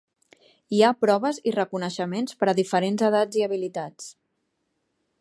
[0.75, 4.13] Hi ha proves i reconeixements per a diferents edats i habilitats.